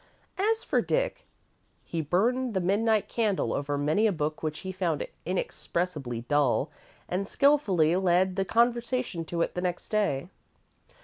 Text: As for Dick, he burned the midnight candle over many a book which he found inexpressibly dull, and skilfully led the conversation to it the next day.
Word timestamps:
As 0.39 0.63
for 0.63 0.81
Dick, 0.81 1.27
he 1.83 2.01
burned 2.01 2.55
the 2.55 2.59
midnight 2.59 3.07
candle 3.07 3.53
over 3.53 3.77
many 3.77 4.07
a 4.07 4.11
book 4.11 4.41
which 4.41 4.61
he 4.61 4.71
found 4.71 5.05
inexpressibly 5.27 6.21
dull, 6.21 6.71
and 7.07 7.27
skilfully 7.27 7.95
led 7.95 8.35
the 8.35 8.43
conversation 8.43 9.23
to 9.25 9.43
it 9.43 9.53
the 9.53 9.61
next 9.61 9.89
day. 9.89 10.27